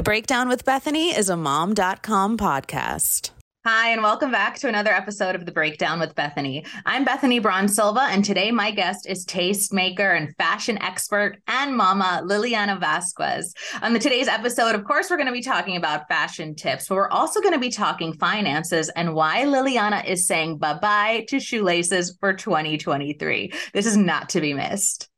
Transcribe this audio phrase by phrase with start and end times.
[0.00, 3.32] The Breakdown with Bethany is a mom.com podcast.
[3.66, 6.64] Hi, and welcome back to another episode of The Breakdown with Bethany.
[6.86, 12.22] I'm Bethany Braun Silva, and today my guest is tastemaker and fashion expert and mama
[12.24, 13.52] Lilliana Vazquez.
[13.82, 16.94] On the today's episode, of course, we're going to be talking about fashion tips, but
[16.94, 21.38] we're also going to be talking finances and why Lilliana is saying bye bye to
[21.38, 23.52] shoelaces for 2023.
[23.74, 25.10] This is not to be missed.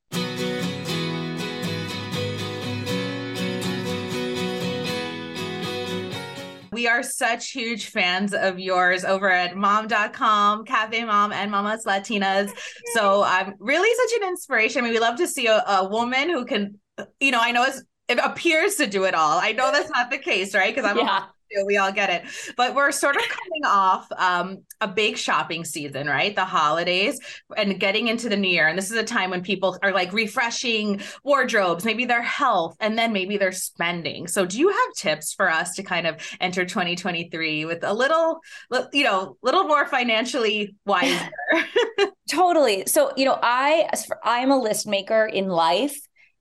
[6.73, 12.51] We are such huge fans of yours over at mom.com, Cafe Mom, and Mamas Latinas.
[12.95, 14.81] So I'm really such an inspiration.
[14.81, 16.79] I mean, we love to see a, a woman who can,
[17.21, 17.67] you know, I know
[18.09, 19.39] it appears to do it all.
[19.39, 20.75] I know that's not the case, right?
[20.75, 21.25] Because I'm yeah
[21.65, 22.25] We all get it.
[22.57, 26.35] But we're sort of coming off um, a big shopping season, right?
[26.35, 27.21] The holidays
[27.57, 28.69] and getting into the new year.
[28.69, 32.99] And this is a time when people are like refreshing wardrobes, maybe their health, and
[32.99, 34.27] then maybe their spending.
[34.27, 38.41] So, do you have tips for us to kind of enter 2023 with a little,
[38.93, 41.31] you know, little more financially wiser?
[42.31, 42.85] totally.
[42.87, 43.89] So, you know, I
[44.23, 45.97] I'm a list maker in life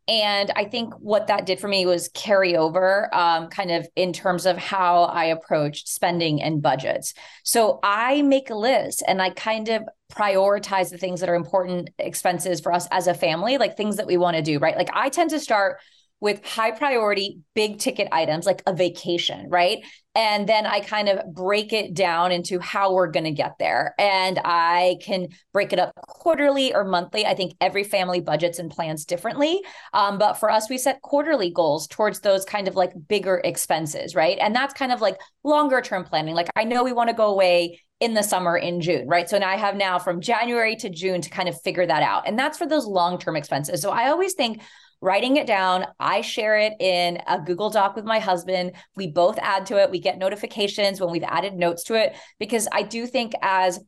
[0.07, 4.13] and I think what that did for me was carry over um, kind of in
[4.13, 7.13] terms of how I approached spending and budgets.
[7.43, 11.89] So I make a list and I kind of prioritize the things that are important
[11.99, 14.75] expenses for us as a family, like things that we want to do, right?
[14.75, 15.79] Like I tend to start
[16.21, 19.79] with high priority, big ticket items like a vacation, right?
[20.13, 23.95] And then I kind of break it down into how we're going to get there.
[23.97, 27.25] And I can break it up quarterly or monthly.
[27.25, 29.61] I think every family budgets and plans differently.
[29.93, 34.13] Um, but for us, we set quarterly goals towards those kind of like bigger expenses,
[34.13, 34.37] right?
[34.39, 36.35] And that's kind of like longer term planning.
[36.35, 39.29] Like I know we want to go away in the summer in June, right?
[39.29, 42.27] So now I have now from January to June to kind of figure that out.
[42.27, 43.81] And that's for those long term expenses.
[43.81, 44.61] So I always think
[45.01, 45.87] writing it down.
[45.99, 48.73] I share it in a Google Doc with my husband.
[48.95, 49.89] We both add to it.
[49.89, 53.79] We get notifications when we've added notes to it because I do think as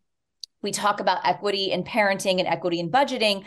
[0.64, 3.46] we talk about equity in parenting and equity in budgeting,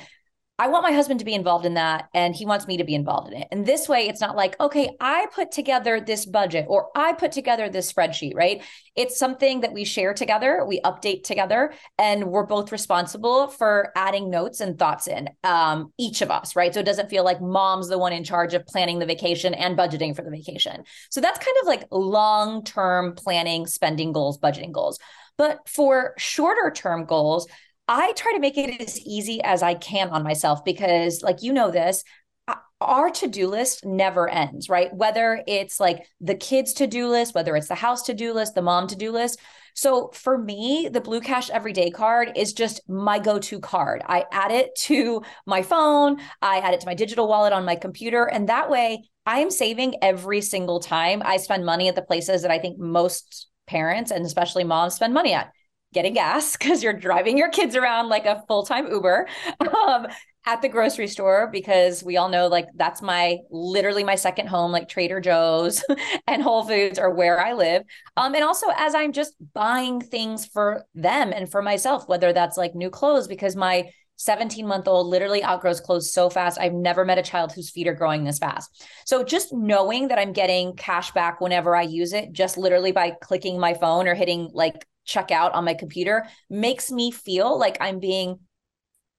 [0.59, 2.95] I want my husband to be involved in that and he wants me to be
[2.95, 3.49] involved in it.
[3.51, 7.33] And this way, it's not like, okay, I put together this budget or I put
[7.33, 8.63] together this spreadsheet, right?
[8.95, 14.31] It's something that we share together, we update together, and we're both responsible for adding
[14.31, 16.73] notes and thoughts in, um, each of us, right?
[16.73, 19.77] So it doesn't feel like mom's the one in charge of planning the vacation and
[19.77, 20.85] budgeting for the vacation.
[21.11, 24.99] So that's kind of like long term planning, spending goals, budgeting goals.
[25.37, 27.47] But for shorter term goals,
[27.89, 31.53] I try to make it as easy as I can on myself because, like, you
[31.53, 32.03] know, this
[32.49, 34.95] uh, our to-do list never ends right?
[34.95, 38.87] Whether it's like the kids to-do list whether it's the house to-do list the mom
[38.89, 39.41] to-do list.
[39.75, 44.03] So for me the blue cash everyday card is just my go-to card.
[44.07, 47.77] I add it to my phone i add it to my digital wallet on my
[47.77, 52.03] computer and that way i am saving every single time i spend money at the
[52.03, 55.51] places that i think most parents and especially moms spend money at
[55.97, 59.27] getting gas because you're driving your kids around like a full-time Uber
[59.61, 60.07] um,
[60.45, 64.71] at the grocery store because we all know like that's my literally my second home
[64.71, 65.83] like Trader Joe's
[66.29, 67.83] and Whole Foods are where I live.
[68.17, 72.59] Um, and also as I'm just buying things for them and for myself whether that's
[72.59, 76.59] like new clothes because my 17 month old literally outgrows clothes so fast.
[76.59, 78.87] I've never met a child whose feet are growing this fast.
[79.05, 83.11] So just knowing that I'm getting cash back whenever I use it, just literally by
[83.11, 87.79] clicking my phone or hitting like check out on my computer makes me feel like
[87.81, 88.41] I'm being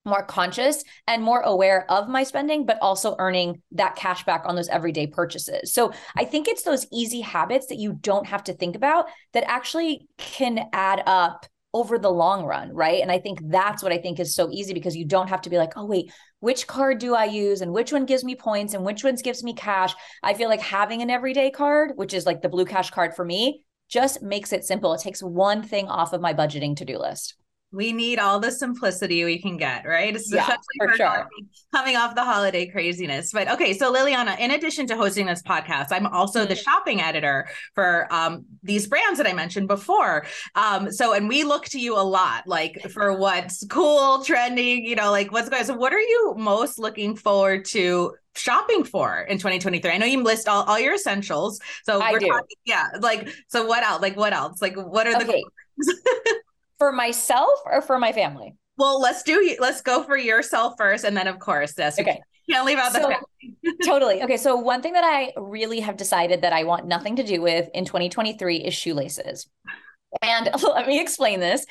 [0.07, 4.55] more conscious and more aware of my spending, but also earning that cash back on
[4.55, 5.73] those everyday purchases.
[5.73, 9.43] So I think it's those easy habits that you don't have to think about that
[9.47, 13.01] actually can add up over the long run, right?
[13.01, 15.49] And I think that's what I think is so easy because you don't have to
[15.49, 18.73] be like, oh, wait, which card do I use and which one gives me points
[18.73, 19.93] and which ones gives me cash?
[20.23, 23.25] I feel like having an everyday card, which is like the blue cash card for
[23.25, 24.93] me, just makes it simple.
[24.93, 27.35] It takes one thing off of my budgeting to do list.
[27.73, 30.15] We need all the simplicity we can get, right?
[30.15, 31.27] Especially yeah, for, sure.
[31.75, 33.31] coming off the holiday craziness.
[33.33, 36.61] But okay, so Lilliana, in addition to hosting this podcast, I'm also the mm-hmm.
[36.61, 40.25] shopping editor for um, these brands that I mentioned before.
[40.55, 44.95] Um, so, and we look to you a lot, like for what's cool, trending, you
[44.95, 45.59] know, like what's going.
[45.59, 45.67] on.
[45.67, 49.91] So, what are you most looking forward to shopping for in 2023?
[49.91, 51.59] I know you list all, all your essentials.
[51.83, 52.27] So I do.
[52.27, 52.87] Talking, yeah.
[53.01, 54.01] Like, so what else?
[54.01, 54.61] Like what else?
[54.61, 55.43] Like what are okay.
[55.77, 56.41] the
[56.77, 58.55] for myself or for my family?
[58.77, 61.03] Well, let's do let's go for yourself first.
[61.03, 61.99] And then of course this.
[61.99, 62.21] Okay.
[62.49, 64.23] Can't leave out the so, totally.
[64.23, 64.37] Okay.
[64.37, 67.69] So one thing that I really have decided that I want nothing to do with
[67.73, 69.49] in 2023 is shoelaces.
[70.21, 71.65] And let me explain this.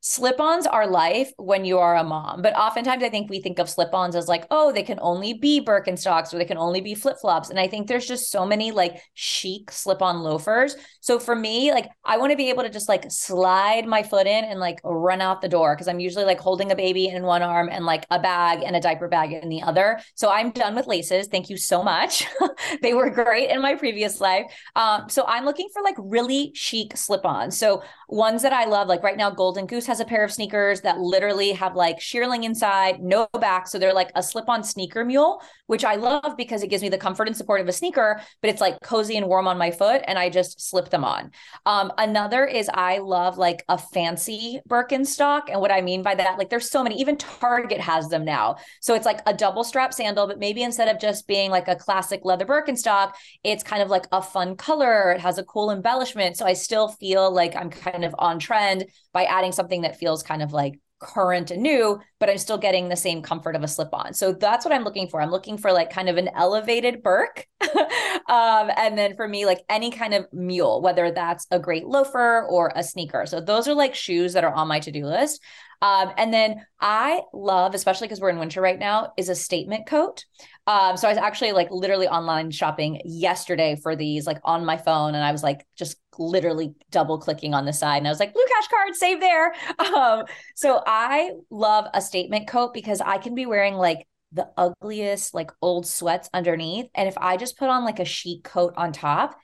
[0.00, 3.68] Slip-ons are life when you are a mom but oftentimes i think we think of
[3.68, 7.50] slip-ons as like oh they can only be birkenstocks or they can only be flip-flops.
[7.50, 10.76] And i think there's just so many like chic slip-on loafers.
[11.00, 14.26] So for me like i want to be able to just like slide my foot
[14.26, 17.22] in and like run out the door because i'm usually like holding a baby in
[17.24, 19.98] one arm and like a bag and a diaper bag in the other.
[20.14, 21.26] So i'm done with laces.
[21.26, 22.26] Thank you so much.
[22.82, 24.44] They were great in my previous life.
[24.76, 27.58] Um, so i'm looking for like really chic slip-ons.
[27.58, 30.82] So ones that i love like right now golden goose has a pair of sneakers
[30.82, 33.66] that literally have like shearling inside, no back.
[33.66, 36.88] So they're like a slip on sneaker mule, which I love because it gives me
[36.88, 39.70] the comfort and support of a sneaker, but it's like cozy and warm on my
[39.70, 40.02] foot.
[40.06, 41.32] And I just slip them on.
[41.66, 45.50] Um, another is I love like a fancy Birkenstock.
[45.50, 48.56] And what I mean by that, like there's so many, even Target has them now.
[48.80, 51.76] So it's like a double strap sandal, but maybe instead of just being like a
[51.76, 53.12] classic leather Birkenstock,
[53.44, 55.12] it's kind of like a fun color.
[55.12, 56.36] It has a cool embellishment.
[56.36, 60.22] So I still feel like I'm kind of on trend by adding something that feels
[60.22, 63.68] kind of like current and new, but I'm still getting the same comfort of a
[63.68, 64.14] slip on.
[64.14, 65.20] So that's what I'm looking for.
[65.20, 67.46] I'm looking for like kind of an elevated Birk.
[67.62, 72.44] um, and then for me, like any kind of mule, whether that's a great loafer
[72.48, 73.26] or a sneaker.
[73.26, 75.40] So those are like shoes that are on my to do list.
[75.80, 79.86] Um, and then I love, especially because we're in winter right now, is a statement
[79.86, 80.24] coat.
[80.66, 84.76] Um, so I was actually like literally online shopping yesterday for these, like on my
[84.76, 88.20] phone, and I was like just literally double clicking on the side, and I was
[88.20, 90.24] like, "Blue Cash card, save there." Um,
[90.54, 95.50] so I love a statement coat because I can be wearing like the ugliest like
[95.62, 99.36] old sweats underneath, and if I just put on like a chic coat on top,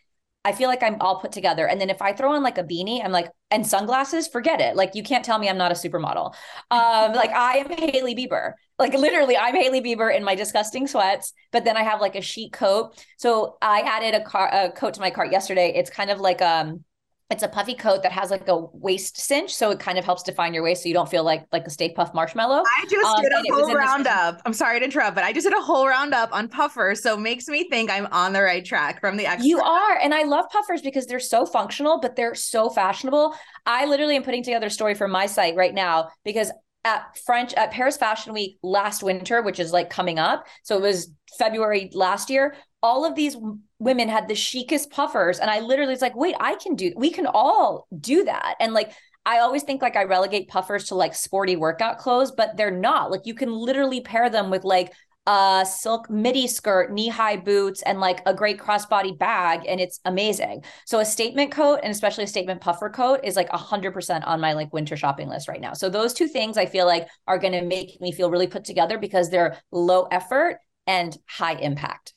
[0.44, 1.66] I feel like I'm all put together.
[1.66, 4.76] And then if I throw on like a beanie, I'm like, and sunglasses, forget it.
[4.76, 6.34] Like you can't tell me I'm not a supermodel.
[6.70, 8.52] Um, like I am Hailey Bieber.
[8.78, 11.32] Like literally, I'm Hailey Bieber in my disgusting sweats.
[11.52, 13.02] But then I have like a sheet coat.
[13.16, 15.72] So I added a car a coat to my cart yesterday.
[15.74, 16.84] It's kind of like um
[17.30, 20.22] it's a puffy coat that has like a waist cinch, so it kind of helps
[20.22, 22.62] define your waist, so you don't feel like like a Stay Puft marshmallow.
[22.64, 24.42] I just um, did a whole roundup.
[24.44, 27.48] I'm sorry to interrupt, but I just did a whole roundup on puffers, so makes
[27.48, 29.46] me think I'm on the right track from the expert.
[29.46, 33.34] You are, and I love puffers because they're so functional, but they're so fashionable.
[33.64, 36.50] I literally am putting together a story for my site right now because
[36.84, 40.46] at French at Paris Fashion Week last winter, which is like coming up.
[40.62, 42.54] So it was February last year.
[42.84, 43.34] All of these
[43.78, 45.38] women had the chicest puffers.
[45.38, 48.56] And I literally was like, wait, I can do, we can all do that.
[48.60, 48.92] And like,
[49.26, 53.10] I always think like I relegate puffers to like sporty workout clothes, but they're not.
[53.10, 54.92] Like you can literally pair them with like
[55.26, 59.64] a silk midi skirt, knee high boots, and like a great crossbody bag.
[59.66, 60.64] And it's amazing.
[60.86, 64.52] So a statement coat and especially a statement puffer coat is like 100% on my
[64.52, 65.72] like winter shopping list right now.
[65.72, 68.64] So those two things I feel like are going to make me feel really put
[68.64, 72.13] together because they're low effort and high impact.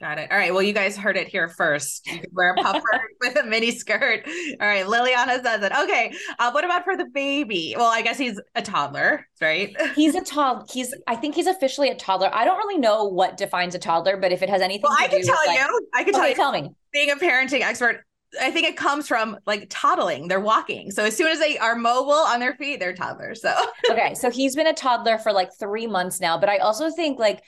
[0.00, 0.30] Got it.
[0.30, 0.52] All right.
[0.52, 2.06] Well, you guys heard it here first.
[2.06, 4.28] You can wear a puffer with a mini skirt.
[4.60, 4.86] All right.
[4.86, 5.72] Lilliana says it.
[5.72, 6.14] Okay.
[6.38, 7.74] Uh, what about for the baby?
[7.76, 9.74] Well, I guess he's a toddler, right?
[9.96, 10.66] He's a toddler.
[10.70, 12.30] He's, I think he's officially a toddler.
[12.32, 15.08] I don't really know what defines a toddler, but if it has anything well, I
[15.08, 15.60] can tell with, you.
[15.60, 16.36] Like, I can tell okay, you.
[16.36, 16.70] Tell me.
[16.92, 18.04] Being a parenting expert,
[18.40, 20.28] I think it comes from like toddling.
[20.28, 20.90] They're walking.
[20.90, 23.42] So as soon as they are mobile on their feet, they're toddlers.
[23.42, 23.54] So
[23.90, 24.14] okay.
[24.14, 26.38] So he's been a toddler for like three months now.
[26.38, 27.42] But I also think like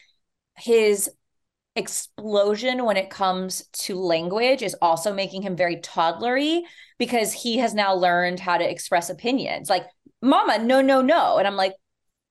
[0.56, 1.10] his
[1.76, 6.62] explosion when it comes to language is also making him very toddlery
[6.98, 9.70] because he has now learned how to express opinions.
[9.70, 9.86] Like
[10.20, 11.38] mama no no no.
[11.38, 11.74] And i'm like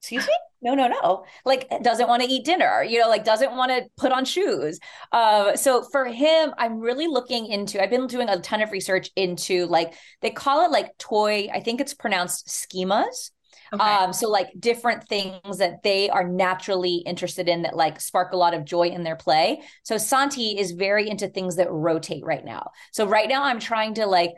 [0.02, 0.34] excuse me?
[0.62, 1.26] No no no.
[1.46, 4.78] Like doesn't want to eat dinner you know like doesn't want to put on shoes.
[5.12, 9.10] Uh, so for him i'm really looking into i've been doing a ton of research
[9.16, 13.32] into like they call it like toy i think it's pronounced schemas
[13.74, 13.84] Okay.
[13.84, 18.38] Um, so like different things that they are naturally interested in that like spark a
[18.38, 19.62] lot of joy in their play.
[19.84, 22.72] So Santi is very into things that rotate right now.
[22.92, 24.32] So right now I'm trying to like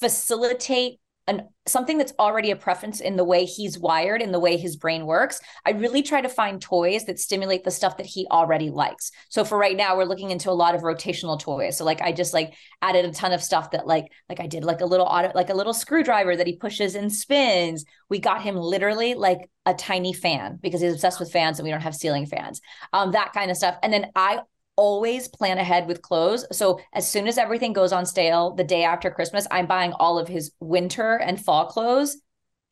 [0.00, 4.56] facilitate an something that's already a preference in the way he's wired in the way
[4.56, 8.26] his brain works i really try to find toys that stimulate the stuff that he
[8.30, 9.10] already likes.
[9.28, 11.76] So for right now we're looking into a lot of rotational toys.
[11.76, 14.64] So like i just like added a ton of stuff that like like i did
[14.64, 17.84] like a little auto like a little screwdriver that he pushes and spins.
[18.08, 21.70] We got him literally like a tiny fan because he's obsessed with fans and we
[21.70, 22.60] don't have ceiling fans
[22.92, 23.76] um that kind of stuff.
[23.82, 24.40] And then i
[24.78, 26.46] always plan ahead with clothes.
[26.52, 30.18] So as soon as everything goes on sale the day after Christmas, I'm buying all
[30.18, 32.16] of his winter and fall clothes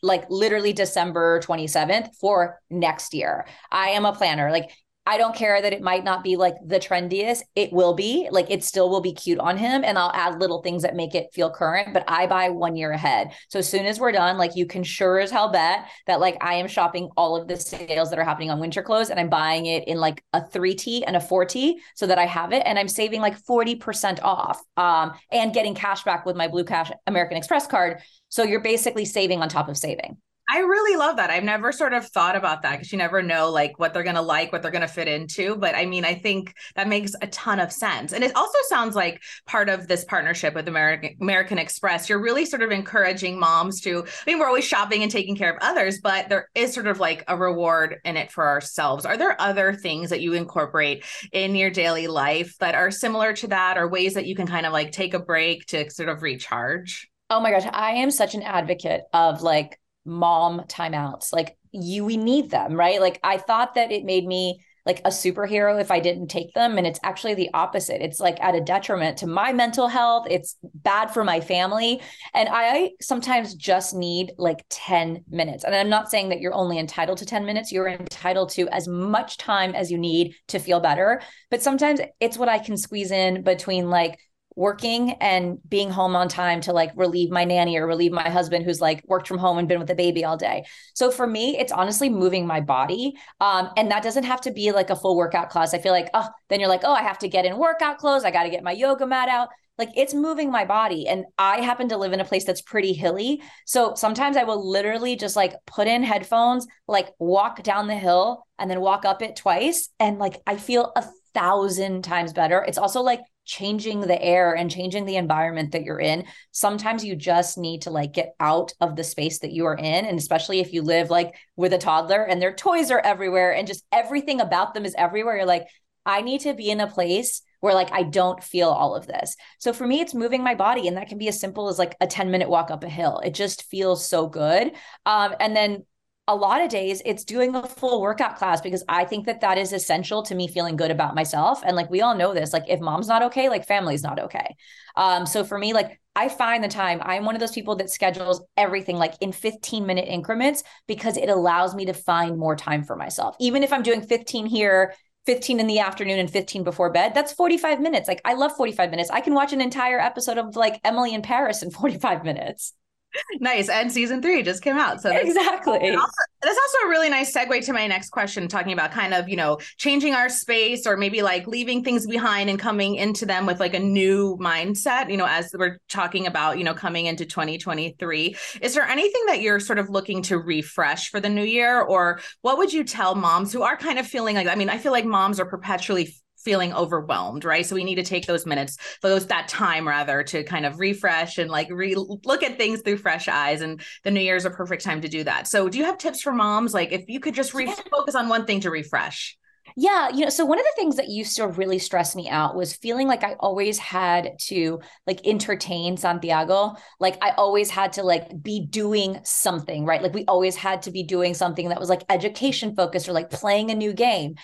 [0.03, 3.47] like literally December 27th for next year.
[3.73, 4.53] I am a planner.
[4.53, 4.71] Like
[5.07, 7.43] I don't care that it might not be like the trendiest.
[7.55, 9.85] It will be like it still will be cute on him.
[9.85, 12.91] And I'll add little things that make it feel current, but I buy one year
[12.91, 13.31] ahead.
[13.49, 16.37] So as soon as we're done, like you can sure as hell bet that like
[16.41, 19.31] I am shopping all of the sales that are happening on winter clothes and I'm
[19.31, 22.65] buying it in like a 3T and a 4T so that I have it.
[22.67, 26.91] And I'm saving like 40% off um, and getting cash back with my Blue Cash
[27.07, 28.03] American Express card.
[28.29, 30.17] So you're basically saving on top of saving.
[30.49, 31.31] I really love that.
[31.31, 34.15] I've never sort of thought about that because you never know like what they're going
[34.15, 35.57] to like, what they're going to fit into.
[35.57, 38.12] But I mean, I think that makes a ton of sense.
[38.12, 42.47] And it also sounds like part of this partnership with American American Express, you're really
[42.47, 46.00] sort of encouraging moms to, I mean, we're always shopping and taking care of others,
[46.00, 49.05] but there is sort of like a reward in it for ourselves.
[49.05, 53.49] Are there other things that you incorporate in your daily life that are similar to
[53.49, 56.23] that or ways that you can kind of like take a break to sort of
[56.23, 57.11] recharge?
[57.29, 61.33] Oh my gosh, I am such an advocate of like mom timeouts.
[61.33, 63.01] Like you we need them, right?
[63.01, 66.79] Like I thought that it made me like a superhero if I didn't take them.
[66.79, 68.01] And it's actually the opposite.
[68.03, 70.29] It's like at a detriment to my mental health.
[70.31, 72.01] It's bad for my family.
[72.33, 75.65] And I sometimes just need like 10 minutes.
[75.65, 78.87] And I'm not saying that you're only entitled to 10 minutes, you're entitled to as
[78.87, 81.21] much time as you need to feel better.
[81.51, 84.21] But sometimes it's what I can squeeze in between like
[84.57, 88.65] working and being home on time to like relieve my nanny or relieve my husband
[88.65, 90.65] who's like worked from home and been with the baby all day.
[90.95, 93.15] So for me, it's honestly moving my body.
[93.41, 95.75] Um, and that doesn't have to be like a full workout class.
[95.75, 98.25] I feel like, oh, then you're like, oh, I have to get in workout clothes.
[98.25, 99.51] I got to get my yoga mat out.
[99.79, 101.07] Like it's moving my body.
[101.07, 103.43] And I happen to live in a place that's pretty hilly.
[103.67, 108.47] So sometimes I will literally just like put in headphones, like walk down the hill
[108.59, 109.91] and then walk up it twice.
[110.01, 112.65] And like I feel a thousand times better.
[112.67, 117.17] It's also like changing the air and changing the environment that you're in sometimes you
[117.17, 120.61] just need to like get out of the space that you are in and especially
[120.61, 124.41] if you live like with a toddler and their toys are everywhere and just everything
[124.41, 125.67] about them is everywhere you're like
[126.05, 129.35] i need to be in a place where like I don't feel all of this.
[129.59, 131.97] So for me, it's moving my body, and that can be as simple as like
[132.00, 133.21] a 10 minute walk up a hill.
[133.25, 134.73] It just feels so good.
[135.05, 135.85] Um, and then
[136.28, 139.59] a lot of days it's doing a full workout class because I think that that
[139.59, 141.62] is essential to me feeling good about myself.
[141.64, 144.56] And like we all know this, like if mom's not okay, like family's not okay.
[144.97, 147.00] Um, so for me, like I find the time.
[147.02, 151.28] I'm one of those people that schedules everything like in 15 minute increments because it
[151.28, 153.37] allows me to find more time for myself.
[153.38, 154.95] Even if I'm doing 15 here,
[155.26, 158.09] 15 in the afternoon and 15 before bed, that's 45 minutes.
[158.09, 159.11] Like I love 45 minutes.
[159.11, 162.73] I can watch an entire episode of like Emily in Paris in 45 minutes
[163.41, 163.69] nice.
[163.69, 165.01] And season three just came out.
[165.01, 165.79] So that's, exactly.
[165.79, 169.15] That's also, that's also a really nice segue to my next question, talking about kind
[169.15, 173.27] of, you know, changing our space or maybe like leaving things behind and coming into
[173.27, 177.07] them with like a new mindset, you know, as we're talking about, you know, coming
[177.07, 178.37] into 2023.
[178.61, 181.81] Is there anything that you're sort of looking to refresh for the new year?
[181.81, 184.79] Or what would you tell moms who are kind of feeling like, I mean, I
[184.79, 186.15] feel like moms are perpetually
[186.47, 187.67] feeling overwhelmed, right?
[187.67, 191.38] So we need to take those minutes, those that time rather to kind of refresh
[191.38, 193.62] and like re look at things through fresh eyes.
[193.62, 195.49] And the new year is a perfect time to do that.
[195.49, 196.73] So do you have tips for moms?
[196.73, 199.37] Like if you could just re- focus on one thing to refresh?
[199.76, 202.55] Yeah, you know, so one of the things that used to really stress me out
[202.55, 206.76] was feeling like I always had to like entertain Santiago.
[207.00, 210.00] Like I always had to like be doing something, right?
[210.00, 213.31] Like we always had to be doing something that was like education focused or like
[213.31, 214.37] playing a new game.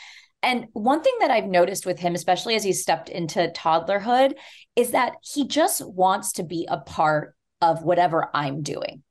[0.42, 4.34] And one thing that I've noticed with him, especially as he's stepped into toddlerhood,
[4.74, 9.02] is that he just wants to be a part of whatever I'm doing.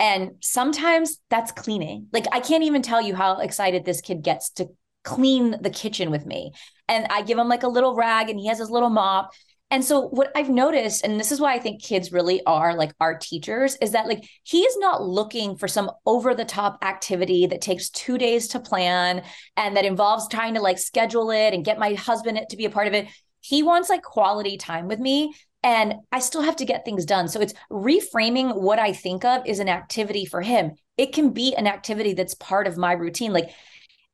[0.00, 2.08] And sometimes that's cleaning.
[2.12, 4.68] Like I can't even tell you how excited this kid gets to
[5.04, 6.52] clean the kitchen with me.
[6.88, 9.32] And I give him like a little rag and he has his little mop
[9.70, 12.92] and so what I've noticed, and this is why I think kids really are like
[13.00, 17.46] our teachers, is that like he is not looking for some over the top activity
[17.46, 19.22] that takes two days to plan
[19.56, 22.70] and that involves trying to like schedule it and get my husband to be a
[22.70, 23.06] part of it.
[23.40, 25.32] He wants like quality time with me.
[25.62, 27.28] And I still have to get things done.
[27.28, 30.72] So it's reframing what I think of is an activity for him.
[30.96, 33.32] It can be an activity that's part of my routine.
[33.32, 33.50] Like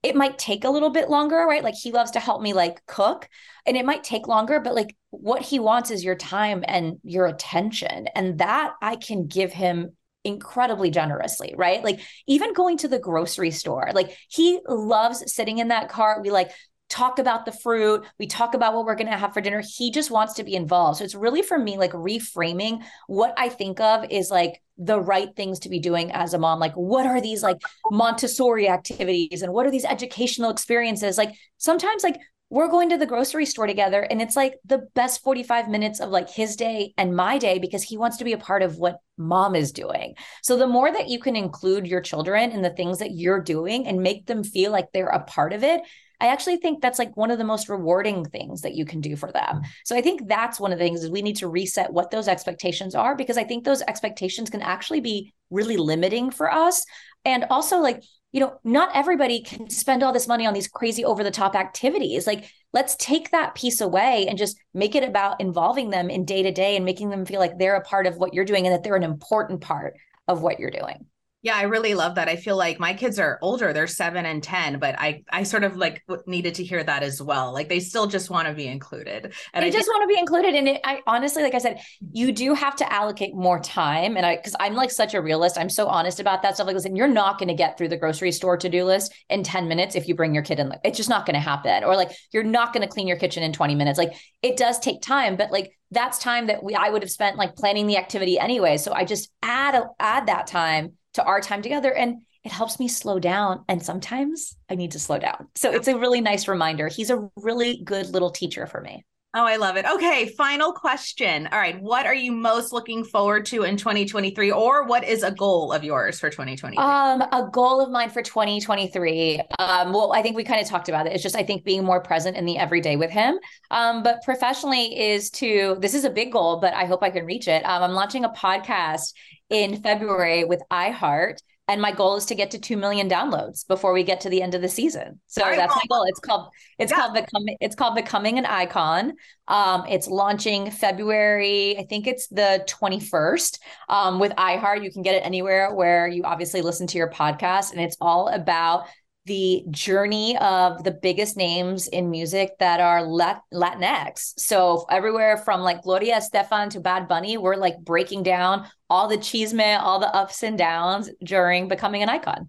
[0.02, 1.64] it might take a little bit longer, right?
[1.64, 3.28] Like he loves to help me like cook
[3.66, 7.26] and it might take longer, but like what he wants is your time and your
[7.26, 8.06] attention.
[8.14, 11.82] And that I can give him incredibly generously, right?
[11.82, 16.22] Like even going to the grocery store, like he loves sitting in that cart.
[16.22, 16.50] We like
[16.88, 19.62] talk about the fruit, we talk about what we're going to have for dinner.
[19.64, 20.98] He just wants to be involved.
[20.98, 25.34] So it's really for me like reframing what I think of is like the right
[25.36, 26.60] things to be doing as a mom.
[26.60, 27.58] Like, what are these like
[27.90, 31.18] Montessori activities and what are these educational experiences?
[31.18, 35.22] Like, sometimes, like, we're going to the grocery store together and it's like the best
[35.24, 38.38] 45 minutes of like his day and my day because he wants to be a
[38.38, 40.14] part of what mom is doing.
[40.42, 43.88] So the more that you can include your children in the things that you're doing
[43.88, 45.80] and make them feel like they're a part of it,
[46.20, 49.16] I actually think that's like one of the most rewarding things that you can do
[49.16, 49.60] for them.
[49.60, 49.64] Mm.
[49.84, 52.28] So I think that's one of the things is we need to reset what those
[52.28, 56.84] expectations are because I think those expectations can actually be really limiting for us.
[57.24, 61.04] And also like, you know, not everybody can spend all this money on these crazy
[61.04, 62.26] over the top activities.
[62.26, 66.42] Like let's take that piece away and just make it about involving them in day
[66.42, 68.74] to day and making them feel like they're a part of what you're doing and
[68.74, 69.96] that they're an important part
[70.28, 71.06] of what you're doing.
[71.46, 72.28] Yeah, I really love that.
[72.28, 75.62] I feel like my kids are older; they're seven and ten, but I I sort
[75.62, 77.52] of like needed to hear that as well.
[77.52, 80.18] Like they still just want to be included, and they I just want to be
[80.18, 80.56] included.
[80.56, 81.78] And it, I honestly, like I said,
[82.10, 84.16] you do have to allocate more time.
[84.16, 86.66] And I, because I'm like such a realist, I'm so honest about that stuff.
[86.66, 89.44] Like, listen, you're not going to get through the grocery store to do list in
[89.44, 90.74] ten minutes if you bring your kid in.
[90.82, 91.84] It's just not going to happen.
[91.84, 94.00] Or like you're not going to clean your kitchen in 20 minutes.
[94.00, 97.36] Like it does take time, but like that's time that we I would have spent
[97.36, 98.78] like planning the activity anyway.
[98.78, 102.86] So I just add add that time to our time together and it helps me
[102.88, 105.48] slow down and sometimes i need to slow down.
[105.56, 106.88] So it's a really nice reminder.
[106.88, 109.04] He's a really good little teacher for me
[109.38, 109.84] Oh, I love it.
[109.84, 111.46] Okay, final question.
[111.52, 115.30] All right, what are you most looking forward to in 2023 or what is a
[115.30, 116.82] goal of yours for 2023?
[116.82, 119.42] Um a goal of mine for 2023.
[119.58, 121.12] Um well, I think we kind of talked about it.
[121.12, 123.38] It's just I think being more present in the everyday with him.
[123.70, 127.26] Um but professionally is to this is a big goal, but I hope I can
[127.26, 127.62] reach it.
[127.66, 129.12] Um I'm launching a podcast
[129.50, 131.40] in February with iHeart.
[131.68, 134.40] And my goal is to get to 2 million downloads before we get to the
[134.40, 135.20] end of the season.
[135.26, 136.04] So that's my goal.
[136.08, 136.98] It's called, it's yeah.
[136.98, 139.14] called becoming, it's called becoming an icon.
[139.48, 143.58] Um, it's launching February, I think it's the 21st
[143.88, 144.84] um, with iHeart.
[144.84, 147.72] You can get it anywhere where you obviously listen to your podcast.
[147.72, 148.86] And it's all about
[149.26, 154.34] the journey of the biggest names in music that are Lat- Latinx.
[154.38, 159.18] So everywhere from like Gloria Estefan to Bad Bunny, we're like breaking down all the
[159.18, 162.48] chisme, all the ups and downs during becoming an icon.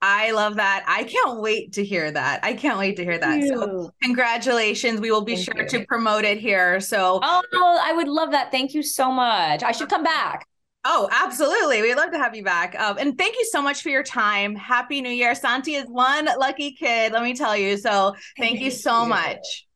[0.00, 0.84] I love that.
[0.86, 2.40] I can't wait to hear that.
[2.42, 3.48] I can't wait to hear that.
[3.48, 5.00] So congratulations.
[5.00, 5.68] We will be Thank sure you.
[5.68, 6.78] to promote it here.
[6.80, 8.50] So Oh, I would love that.
[8.50, 9.62] Thank you so much.
[9.62, 10.46] I should come back.
[10.86, 11.80] Oh, absolutely.
[11.80, 12.78] We'd love to have you back.
[12.78, 14.54] Um, and thank you so much for your time.
[14.54, 15.34] Happy New Year.
[15.34, 17.76] Santi is one lucky kid, let me tell you.
[17.78, 19.66] So thank you so much.